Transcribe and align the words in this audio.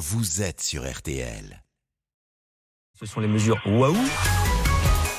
vous 0.00 0.40
êtes 0.40 0.62
sur 0.62 0.90
RTL. 0.90 1.62
Ce 2.98 3.04
sont 3.04 3.20
les 3.20 3.28
mesures 3.28 3.60
waouh. 3.66 3.94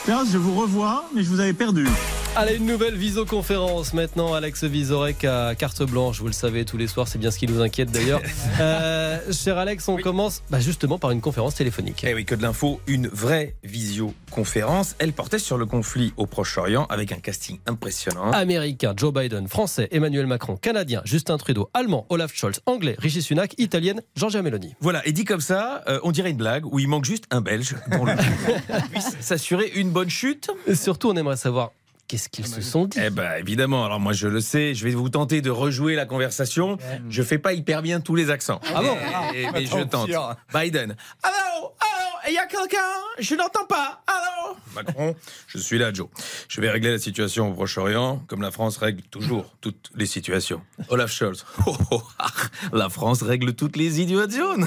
je 0.08 0.38
vous 0.40 0.60
revois, 0.60 1.06
mais 1.14 1.22
je 1.22 1.30
vous 1.30 1.40
avais 1.40 1.54
perdu. 1.54 1.86
Allez, 2.34 2.56
une 2.56 2.66
nouvelle 2.66 2.96
visioconférence 2.96 3.94
maintenant. 3.94 4.34
Alex 4.34 4.64
Visorek 4.64 5.26
à 5.26 5.54
carte 5.54 5.84
blanche. 5.84 6.22
Vous 6.22 6.28
le 6.28 6.34
savez, 6.34 6.64
tous 6.64 6.78
les 6.78 6.88
soirs, 6.88 7.10
c'est 7.10 7.18
bien 7.18 7.30
ce 7.30 7.38
qui 7.38 7.46
nous 7.46 7.60
inquiète 7.62 7.92
d'ailleurs. 7.92 8.22
Euh, 8.60 9.20
cher 9.32 9.58
Alex, 9.58 9.88
on 9.88 9.98
commence 9.98 10.44
bah, 10.50 10.60
justement 10.60 11.00
par 11.00 11.12
une 11.12 11.22
conférence 11.22 11.56
téléphonique. 11.56 12.04
Eh 12.08 12.14
oui, 12.14 12.26
que 12.26 12.36
de 12.36 12.44
l'info, 12.44 12.80
une 12.86 13.08
vraie 13.08 13.56
visioconférence. 13.64 14.96
Elle 15.00 15.14
portait 15.14 15.40
sur 15.40 15.58
le 15.58 15.66
conflit 15.66 16.14
au 16.18 16.28
Proche-Orient 16.28 16.86
avec 16.90 17.12
un 17.12 17.18
casting 17.18 17.60
impressionnant. 17.66 18.32
Américain, 18.32 18.94
Joe 18.96 19.14
Biden. 19.14 19.48
Français, 19.48 19.88
Emmanuel 19.92 20.28
Macron. 20.28 20.58
Canadien, 20.58 21.02
Justin 21.06 21.38
Trudeau. 21.38 21.70
Allemand, 21.74 22.06
Olaf 22.10 22.36
Scholz. 22.36 22.60
Anglais, 22.66 22.96
Rishi 23.00 23.22
Sunak. 23.22 23.56
Italienne, 23.58 24.02
Giorgia 24.16 24.42
Meloni. 24.42 24.76
Voilà, 24.80 25.06
et 25.08 25.12
dit 25.12 25.26
comme 25.26 25.42
ça, 25.42 25.84
euh, 25.88 26.00
on 26.04 26.12
dirait 26.12 26.32
une 26.32 26.38
blague 26.38 26.66
où 26.66 26.78
il 26.78 26.88
manque 26.88 27.06
juste 27.06 27.26
un 27.32 27.42
Belge 27.42 27.76
dans 27.90 28.06
le 28.06 28.14
puisse 28.92 29.18
s'assurer 29.22 29.72
une 29.76 29.90
bonne 29.90 30.10
chute. 30.10 30.52
Et 30.68 30.76
surtout, 30.76 31.10
on 31.10 31.16
aimerait 31.16 31.38
savoir 31.38 31.72
Qu'est-ce 32.12 32.28
qu'ils 32.28 32.46
se 32.46 32.60
sont 32.60 32.88
dit 32.88 33.00
Eh 33.02 33.10
ben 33.10 33.36
évidemment. 33.40 33.86
Alors 33.86 34.02
moi 34.02 34.12
je 34.12 34.28
le 34.28 34.42
sais. 34.42 34.76
Je 34.76 34.84
vais 34.84 34.92
vous 34.92 35.08
tenter 35.08 35.40
de 35.40 35.50
rejouer 35.50 35.96
la 35.96 36.06
conversation. 36.06 36.78
Je 37.10 37.24
fais 37.24 37.38
pas 37.38 37.54
hyper 37.54 37.82
bien 37.82 38.02
tous 38.02 38.16
les 38.16 38.30
accents. 38.30 38.60
Ah 38.76 38.82
bon 38.82 38.98
Mais, 39.32 39.66
je 39.66 39.84
tente. 39.86 40.10
Biden. 40.54 40.98
Allô, 41.24 41.72
allô, 41.80 42.18
il 42.28 42.34
y 42.34 42.38
a 42.38 42.48
quelqu'un 42.48 42.80
Je 43.18 43.34
n'entends 43.36 43.66
pas. 43.66 44.04
Allô. 44.08 44.58
Macron, 44.76 45.16
je 45.48 45.58
suis 45.58 45.78
là, 45.78 45.94
Joe. 45.94 46.08
Je 46.50 46.60
vais 46.60 46.70
régler 46.70 46.92
la 46.92 47.00
situation 47.00 47.50
au 47.50 47.54
Proche-Orient, 47.54 48.24
comme 48.28 48.42
la 48.42 48.52
France 48.52 48.78
règle 48.78 49.04
toujours 49.04 49.46
toutes 49.62 49.90
les 49.96 50.06
situations. 50.06 50.62
Olaf 50.90 51.12
Scholz. 51.12 51.46
Oh, 51.68 51.78
oh, 51.92 52.04
ah, 52.20 52.28
la 52.74 52.90
France 52.90 53.22
règle 53.22 53.54
toutes 53.54 53.78
les 53.78 53.92
situations. 53.92 54.58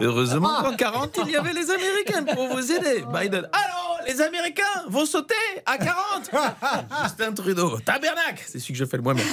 Heureusement 0.00 0.62
qu'en 0.62 0.76
40 0.76 1.20
il 1.26 1.32
y 1.32 1.36
avait 1.36 1.54
les 1.54 1.70
Américains 1.70 2.22
pour 2.34 2.48
vous 2.48 2.70
aider. 2.70 3.04
Biden. 3.12 3.48
Allô, 3.52 3.63
les 4.06 4.20
Américains 4.20 4.62
vont 4.88 5.06
sauter 5.06 5.34
à 5.66 5.78
40. 5.78 6.30
Justin 7.02 7.32
Trudeau. 7.32 7.78
Tabernacle 7.80 8.44
C'est 8.46 8.58
celui 8.58 8.74
que 8.74 8.78
je 8.78 8.84
fais 8.84 8.96
le 8.96 9.02
moins 9.02 9.14
bien. 9.14 9.24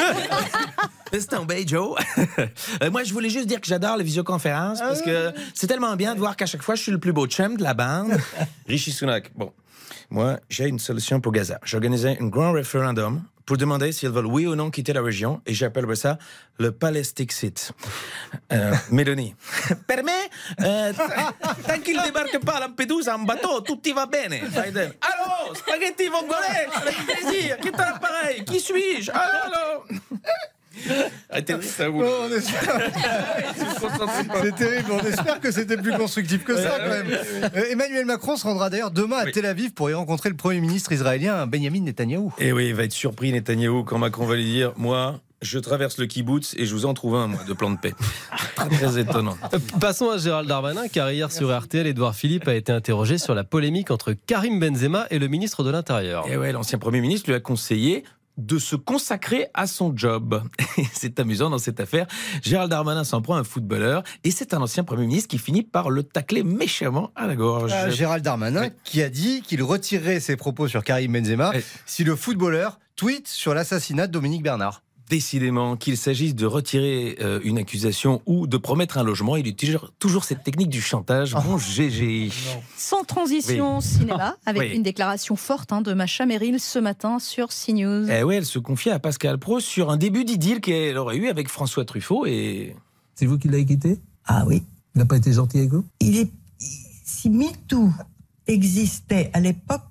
C'est 1.11 1.33
un 1.33 1.45
Joe. 1.65 1.97
Euh, 2.81 2.89
moi, 2.89 3.03
je 3.03 3.13
voulais 3.13 3.29
juste 3.29 3.47
dire 3.47 3.59
que 3.59 3.67
j'adore 3.67 3.97
les 3.97 4.03
visioconférences 4.03 4.79
parce 4.79 5.01
que 5.01 5.31
c'est 5.53 5.67
tellement 5.67 5.95
bien 5.95 6.13
de 6.15 6.19
voir 6.19 6.35
qu'à 6.35 6.45
chaque 6.45 6.63
fois, 6.63 6.75
je 6.75 6.81
suis 6.81 6.91
le 6.91 6.99
plus 6.99 7.13
beau 7.13 7.27
chum 7.27 7.57
de 7.57 7.63
la 7.63 7.73
bande. 7.73 8.17
Rishi 8.67 8.91
Sunak. 8.91 9.31
Bon, 9.35 9.51
moi, 10.09 10.39
j'ai 10.49 10.67
une 10.67 10.79
solution 10.79 11.19
pour 11.19 11.31
Gaza. 11.31 11.59
J'organisais 11.63 12.17
un 12.19 12.27
grand 12.27 12.51
référendum 12.51 13.21
pour 13.51 13.57
demander 13.57 13.91
s'ils 13.91 14.07
veulent 14.07 14.27
oui 14.27 14.47
ou 14.47 14.55
non 14.55 14.71
quitter 14.71 14.93
la 14.93 15.01
région, 15.01 15.41
et 15.45 15.53
j'appellerai 15.53 15.97
ça 15.97 16.17
le 16.57 16.71
Palestixit. 16.71 17.73
Euh, 18.53 18.73
Mélanie, 18.91 19.35
permet, 19.87 20.29
euh, 20.61 20.93
tant 21.67 21.77
qu'il 21.81 21.97
ne 21.97 22.05
débarque 22.05 22.39
pas 22.45 22.53
à 22.53 22.59
Lampedusa 22.61 23.17
en 23.17 23.23
bateau, 23.23 23.59
tout 23.59 23.81
y 23.85 23.91
va 23.91 24.05
bene. 24.05 24.39
Allô, 24.55 25.53
spaghetti 25.53 26.07
vongolais, 26.07 26.69
avec 26.73 26.95
plaisir, 27.05 27.57
qui 27.57 27.67
est 27.67 27.77
l'appareil, 27.77 28.45
qui 28.45 28.61
suis-je? 28.61 29.11
Allô? 29.11 29.83
Arrêtez 31.31 31.61
ça 31.61 31.87
vous. 31.89 32.03
Oh, 32.03 32.27
c'est 34.41 34.55
terrible. 34.55 34.91
On 34.91 34.99
espère 34.99 35.39
que 35.39 35.51
c'était 35.51 35.77
plus 35.77 35.93
constructif 35.93 36.43
que 36.43 36.57
ça, 36.57 36.77
quand 36.77 36.89
même. 36.89 37.07
Euh, 37.55 37.71
Emmanuel 37.71 38.05
Macron 38.05 38.35
se 38.35 38.43
rendra 38.43 38.69
d'ailleurs 38.69 38.91
demain 38.91 39.17
à 39.17 39.31
Tel 39.31 39.45
Aviv 39.45 39.71
pour 39.71 39.89
y 39.89 39.93
rencontrer 39.93 40.29
le 40.29 40.35
Premier 40.35 40.59
ministre 40.59 40.91
israélien 40.91 41.47
Benjamin 41.47 41.81
Netanyahou. 41.81 42.33
Et 42.37 42.47
eh 42.47 42.51
oui, 42.51 42.67
il 42.67 42.75
va 42.75 42.83
être 42.83 42.91
surpris, 42.91 43.31
Netanyahou, 43.31 43.83
quand 43.83 43.97
Macron 43.97 44.25
va 44.25 44.35
lui 44.35 44.43
dire 44.43 44.73
Moi, 44.75 45.21
je 45.41 45.57
traverse 45.57 45.97
le 45.97 46.05
kibbutz 46.05 46.53
et 46.57 46.65
je 46.65 46.73
vous 46.73 46.85
en 46.85 46.93
trouve 46.93 47.15
un, 47.15 47.27
moi, 47.27 47.43
de 47.47 47.53
plan 47.53 47.71
de 47.71 47.77
paix. 47.77 47.93
Très, 48.55 48.69
très 48.69 48.99
étonnant. 48.99 49.37
Passons 49.79 50.09
à 50.09 50.17
Gérald 50.17 50.47
Darmanin, 50.47 50.87
car 50.87 51.11
hier 51.11 51.31
sur 51.31 51.57
RTL, 51.57 51.87
Edouard 51.87 52.15
Philippe 52.15 52.47
a 52.47 52.55
été 52.55 52.71
interrogé 52.71 53.17
sur 53.17 53.33
la 53.33 53.43
polémique 53.43 53.89
entre 53.89 54.13
Karim 54.13 54.59
Benzema 54.59 55.07
et 55.09 55.19
le 55.19 55.27
ministre 55.27 55.63
de 55.63 55.71
l'Intérieur. 55.71 56.27
Et 56.27 56.33
eh 56.33 56.37
ouais, 56.37 56.51
l'ancien 56.51 56.77
Premier 56.77 57.01
ministre 57.01 57.29
lui 57.29 57.35
a 57.35 57.39
conseillé 57.39 58.03
de 58.37 58.57
se 58.57 58.75
consacrer 58.75 59.47
à 59.53 59.67
son 59.67 59.95
job. 59.95 60.43
c'est 60.93 61.19
amusant 61.19 61.49
dans 61.49 61.57
cette 61.57 61.79
affaire. 61.79 62.07
Gérald 62.41 62.69
Darmanin 62.71 63.03
s'en 63.03 63.21
prend 63.21 63.35
un 63.35 63.43
footballeur 63.43 64.03
et 64.23 64.31
c'est 64.31 64.53
un 64.53 64.61
ancien 64.61 64.83
Premier 64.83 65.07
ministre 65.07 65.29
qui 65.29 65.37
finit 65.37 65.63
par 65.63 65.89
le 65.89 66.03
tacler 66.03 66.43
méchamment 66.43 67.11
à 67.15 67.27
la 67.27 67.35
gorge. 67.35 67.71
Euh, 67.73 67.91
Gérald 67.91 68.23
Darmanin 68.23 68.69
qui 68.83 69.01
a 69.01 69.09
dit 69.09 69.41
qu'il 69.41 69.63
retirerait 69.63 70.19
ses 70.19 70.35
propos 70.35 70.67
sur 70.67 70.83
Karim 70.83 71.13
Benzema 71.13 71.51
si 71.85 72.03
le 72.03 72.15
footballeur 72.15 72.79
tweet 72.95 73.27
sur 73.27 73.53
l'assassinat 73.53 74.07
de 74.07 74.11
Dominique 74.11 74.43
Bernard 74.43 74.83
décidément, 75.11 75.75
qu'il 75.75 75.97
s'agisse 75.97 76.33
de 76.35 76.45
retirer 76.45 77.17
euh, 77.19 77.41
une 77.43 77.57
accusation 77.57 78.21
ou 78.25 78.47
de 78.47 78.55
promettre 78.55 78.97
un 78.97 79.03
logement, 79.03 79.35
il 79.35 79.45
utilise 79.45 79.77
toujours 79.99 80.23
cette 80.23 80.41
technique 80.41 80.69
du 80.69 80.81
chantage. 80.81 81.33
Bon, 81.33 81.57
GG. 81.57 82.31
Sans 82.77 83.03
transition 83.03 83.81
cinéma, 83.81 84.37
avec 84.45 84.73
une 84.73 84.83
déclaration 84.83 85.35
forte 85.35 85.73
hein, 85.73 85.81
de 85.81 85.93
Macha 85.93 86.25
Merrill 86.25 86.61
ce 86.61 86.79
matin 86.79 87.19
sur 87.19 87.49
CNews. 87.49 88.09
Eh 88.09 88.23
oui, 88.23 88.35
elle 88.35 88.45
se 88.45 88.57
confiait 88.57 88.93
à 88.93 88.99
Pascal 88.99 89.37
Pro 89.37 89.59
sur 89.59 89.89
un 89.89 89.97
début 89.97 90.23
d'idylle 90.23 90.61
qu'elle 90.61 90.97
aurait 90.97 91.17
eu 91.17 91.27
avec 91.27 91.49
François 91.49 91.83
Truffaut 91.83 92.25
et. 92.25 92.75
C'est 93.15 93.25
vous 93.25 93.37
qui 93.37 93.49
l'avez 93.49 93.65
quitté? 93.65 93.99
Ah 94.25 94.45
oui. 94.47 94.63
Il 94.95 94.99
n'a 94.99 95.05
pas 95.05 95.17
été 95.17 95.33
gentil 95.33 95.57
avec 95.57 95.71
vous? 95.71 95.85
Il 95.99 96.17
est. 96.17 96.31
Si 97.03 97.29
MeToo 97.29 97.89
existait 98.47 99.29
à 99.33 99.41
l'époque, 99.41 99.81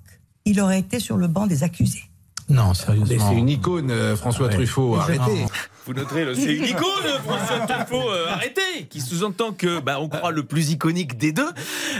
il 0.45 0.59
aurait 0.59 0.79
été 0.79 0.99
sur 0.99 1.17
le 1.17 1.27
banc 1.27 1.45
des 1.45 1.63
accusés. 1.63 2.10
Non, 2.51 2.73
sérieusement. 2.73 3.29
C'est 3.29 3.35
une 3.35 3.49
icône, 3.49 3.91
euh, 3.91 4.15
François 4.15 4.49
Truffaut. 4.49 4.95
Arrêtez. 4.95 5.45
Vous 5.87 5.93
noterez, 5.93 6.27
c'est 6.35 6.55
une 6.55 6.65
icône, 6.65 6.83
François 7.25 7.65
Truffaut. 7.65 8.11
Euh, 8.11 8.27
arrêtez 8.29 8.85
Qui 8.87 9.01
sous-entend 9.01 9.51
que, 9.51 9.79
bah, 9.79 9.97
on 9.99 10.09
croit 10.09 10.29
le 10.31 10.43
plus 10.43 10.69
iconique 10.69 11.17
des 11.17 11.31
deux. 11.31 11.49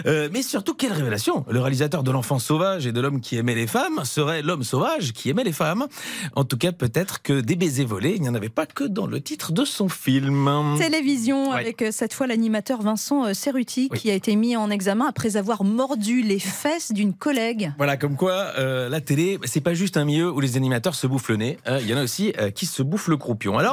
Euh, 0.05 0.29
mais 0.31 0.43
surtout, 0.43 0.75
quelle 0.75 0.93
révélation 0.93 1.43
Le 1.49 1.59
réalisateur 1.59 2.03
de 2.03 2.11
L'Enfant 2.11 2.37
sauvage 2.37 2.85
et 2.85 2.91
de 2.91 3.01
L'homme 3.01 3.21
qui 3.21 3.37
aimait 3.37 3.55
les 3.55 3.65
femmes 3.65 4.01
serait 4.05 4.43
l'homme 4.43 4.63
sauvage 4.63 5.13
qui 5.13 5.31
aimait 5.31 5.43
les 5.43 5.51
femmes. 5.51 5.87
En 6.35 6.43
tout 6.43 6.57
cas, 6.57 6.71
peut-être 6.71 7.23
que 7.23 7.41
des 7.41 7.55
baisers 7.55 7.85
volés, 7.85 8.13
il 8.15 8.21
n'y 8.21 8.29
en 8.29 8.35
avait 8.35 8.49
pas 8.49 8.67
que 8.67 8.83
dans 8.83 9.07
le 9.07 9.19
titre 9.19 9.51
de 9.51 9.65
son 9.65 9.89
film. 9.89 10.77
Télévision, 10.77 11.51
avec 11.51 11.83
cette 11.89 12.13
fois 12.13 12.27
l'animateur 12.27 12.83
Vincent 12.83 13.33
Cerruti, 13.33 13.89
qui 13.89 14.11
a 14.11 14.13
été 14.13 14.35
mis 14.35 14.55
en 14.55 14.69
examen 14.69 15.07
après 15.07 15.37
avoir 15.37 15.63
mordu 15.63 16.21
les 16.21 16.39
fesses 16.39 16.91
d'une 16.91 17.13
collègue. 17.15 17.73
Voilà, 17.77 17.97
comme 17.97 18.15
quoi, 18.15 18.53
la 18.57 19.01
télé, 19.01 19.39
c'est 19.45 19.61
pas 19.61 19.73
juste 19.73 19.97
un 19.97 20.05
milieu 20.05 20.31
où 20.31 20.39
les 20.39 20.55
animateurs 20.55 20.93
se 20.93 21.07
bouffent 21.07 21.29
le 21.29 21.37
nez. 21.37 21.57
Il 21.79 21.87
y 21.87 21.93
en 21.95 21.97
a 21.97 22.03
aussi 22.03 22.31
qui 22.53 22.67
se 22.67 22.83
bouffent 22.83 23.07
le 23.07 23.17
croupion. 23.17 23.57
Alors, 23.57 23.70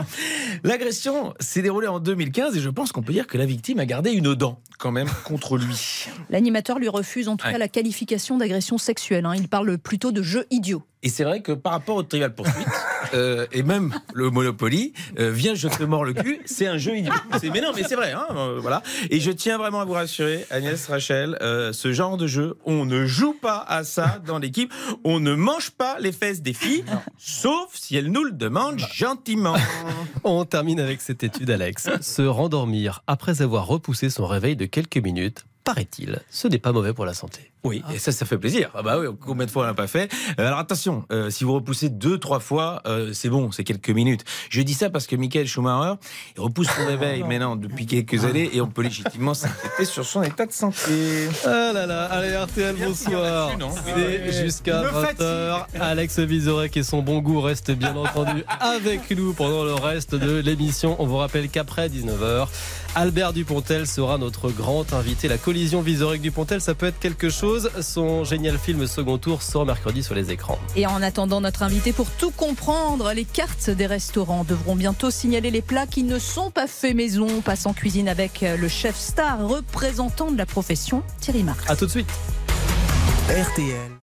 l'agression 0.62 1.34
s'est 1.40 1.62
déroulée 1.62 1.88
en 1.88 2.00
2015 2.00 2.56
et 2.56 2.60
je 2.60 2.70
pense 2.70 2.92
qu'on 2.92 3.02
peut 3.02 3.12
dire 3.12 3.26
que 3.26 3.38
la 3.38 3.46
victime 3.46 3.78
a 3.78 3.86
gardé 3.86 4.12
une 4.12 4.34
dent 4.34 4.60
quand 4.78 4.92
même 4.92 5.08
contre 5.24 5.58
lui. 5.58 6.06
L'animateur 6.30 6.78
lui 6.78 6.88
refuse 6.88 7.28
en 7.28 7.36
tout 7.36 7.46
cas 7.46 7.58
la 7.58 7.68
qualification 7.68 8.38
d'agression 8.38 8.78
sexuelle. 8.78 9.26
Hein. 9.26 9.34
Il 9.36 9.48
parle 9.48 9.76
plutôt 9.78 10.12
de 10.12 10.22
jeu 10.22 10.46
idiot. 10.50 10.82
Et 11.04 11.10
c'est 11.10 11.22
vrai 11.22 11.42
que 11.42 11.52
par 11.52 11.72
rapport 11.72 11.96
au 11.96 12.02
Trivial 12.02 12.34
Poursuite, 12.34 12.66
euh, 13.14 13.46
et 13.52 13.62
même 13.62 13.94
le 14.14 14.30
Monopoly, 14.30 14.92
euh, 15.20 15.30
viens, 15.30 15.54
je 15.54 15.68
te 15.68 15.84
mords 15.84 16.04
le 16.04 16.12
cul, 16.12 16.40
c'est 16.44 16.66
un 16.66 16.76
jeu 16.76 16.96
idiot. 16.96 17.12
Mais 17.52 17.60
non, 17.60 17.70
mais 17.74 17.84
c'est 17.84 17.94
vrai, 17.94 18.12
hein, 18.12 18.26
euh, 18.34 18.58
voilà. 18.60 18.82
Et 19.10 19.20
je 19.20 19.30
tiens 19.30 19.58
vraiment 19.58 19.80
à 19.80 19.84
vous 19.84 19.92
rassurer, 19.92 20.44
Agnès, 20.50 20.84
Rachel, 20.88 21.38
euh, 21.40 21.72
ce 21.72 21.92
genre 21.92 22.16
de 22.16 22.26
jeu, 22.26 22.56
on 22.64 22.84
ne 22.84 23.06
joue 23.06 23.32
pas 23.32 23.64
à 23.68 23.84
ça 23.84 24.20
dans 24.26 24.38
l'équipe, 24.38 24.74
on 25.04 25.20
ne 25.20 25.34
mange 25.34 25.70
pas 25.70 25.98
les 26.00 26.10
fesses 26.10 26.42
des 26.42 26.52
filles, 26.52 26.84
sauf 27.16 27.68
si 27.74 27.96
elles 27.96 28.10
nous 28.10 28.24
le 28.24 28.32
demandent 28.32 28.80
gentiment. 28.92 29.54
On 30.24 30.44
termine 30.44 30.80
avec 30.80 31.00
cette 31.00 31.22
étude, 31.22 31.50
Alex. 31.50 31.88
Se 32.00 32.22
rendormir 32.22 33.02
après 33.06 33.40
avoir 33.40 33.66
repoussé 33.66 34.10
son 34.10 34.26
réveil 34.26 34.56
de 34.56 34.66
quelques 34.68 34.98
minutes 34.98 35.44
paraît-il, 35.64 36.20
ce 36.30 36.48
n'est 36.48 36.58
pas 36.58 36.72
mauvais 36.72 36.94
pour 36.94 37.04
la 37.04 37.14
santé. 37.14 37.50
Oui, 37.64 37.82
et 37.92 37.98
ça, 37.98 38.12
ça 38.12 38.24
fait 38.24 38.38
plaisir. 38.38 38.70
Ah 38.74 38.82
bah 38.82 38.98
oui, 38.98 39.06
combien 39.20 39.44
de 39.44 39.50
fois 39.50 39.64
on 39.64 39.66
l'a 39.66 39.74
pas 39.74 39.88
fait? 39.88 40.12
Euh, 40.38 40.46
Alors 40.46 40.58
attention, 40.60 41.04
euh, 41.10 41.28
si 41.28 41.42
vous 41.44 41.54
repoussez 41.54 41.88
deux, 41.88 42.18
trois 42.18 42.38
fois, 42.38 42.82
euh, 42.86 43.12
c'est 43.12 43.28
bon, 43.28 43.50
c'est 43.50 43.64
quelques 43.64 43.90
minutes. 43.90 44.24
Je 44.48 44.62
dis 44.62 44.74
ça 44.74 44.90
parce 44.90 45.06
que 45.06 45.16
Michael 45.16 45.46
Schumacher, 45.46 45.94
il 46.36 46.40
repousse 46.40 46.68
son 46.68 46.86
réveil 46.86 47.24
maintenant 47.24 47.56
depuis 47.56 47.86
quelques 47.86 48.24
années 48.24 48.50
et 48.52 48.60
on 48.60 48.68
peut 48.68 48.82
légitimement 48.82 49.34
s'inquiéter 49.34 49.84
sur 49.84 50.04
son 50.04 50.22
état 50.22 50.46
de 50.46 50.52
santé. 50.52 51.28
Ah 51.44 51.72
là 51.74 51.86
là, 51.86 52.04
allez 52.04 52.36
RTL, 52.36 52.76
bonsoir. 52.76 53.50
C'est 53.84 54.32
jusqu'à 54.44 54.82
20h. 54.82 55.66
Alex 55.80 56.20
Vizorek 56.20 56.76
et 56.76 56.82
son 56.84 57.02
bon 57.02 57.18
goût 57.18 57.40
restent 57.40 57.72
bien 57.72 57.96
entendu 57.96 58.44
avec 58.60 59.10
nous 59.10 59.32
pendant 59.32 59.64
le 59.64 59.74
reste 59.74 60.14
de 60.14 60.38
l'émission. 60.38 60.94
On 61.00 61.06
vous 61.06 61.16
rappelle 61.16 61.48
qu'après 61.48 61.88
19h, 61.88 62.46
Albert 62.94 63.32
Dupontel 63.32 63.86
sera 63.86 64.16
notre 64.18 64.50
grand 64.50 64.92
invité. 64.92 65.28
La 65.28 65.38
collision 65.38 65.82
Vizorek 65.82 66.20
Dupontel, 66.20 66.60
ça 66.60 66.74
peut 66.74 66.86
être 66.86 66.98
quelque 66.98 67.30
chose 67.48 67.70
son 67.80 68.24
génial 68.24 68.58
film 68.58 68.86
Second 68.86 69.16
Tour 69.16 69.40
sort 69.42 69.64
mercredi 69.64 70.02
sur 70.02 70.14
les 70.14 70.30
écrans. 70.30 70.58
Et 70.76 70.86
en 70.86 71.00
attendant 71.00 71.40
notre 71.40 71.62
invité 71.62 71.94
pour 71.94 72.10
tout 72.10 72.30
comprendre, 72.30 73.10
les 73.14 73.24
cartes 73.24 73.70
des 73.70 73.86
restaurants 73.86 74.44
devront 74.44 74.76
bientôt 74.76 75.10
signaler 75.10 75.50
les 75.50 75.62
plats 75.62 75.86
qui 75.86 76.02
ne 76.02 76.18
sont 76.18 76.50
pas 76.50 76.66
faits 76.66 76.94
maison. 76.94 77.40
Passe 77.40 77.64
en 77.64 77.72
cuisine 77.72 78.06
avec 78.06 78.42
le 78.42 78.68
chef 78.68 78.96
star 78.96 79.48
représentant 79.48 80.30
de 80.30 80.36
la 80.36 80.44
profession, 80.44 81.02
Thierry 81.20 81.42
Marx. 81.42 81.64
A 81.70 81.76
tout 81.76 81.86
de 81.86 81.90
suite. 81.90 82.10
RTL. 83.30 83.97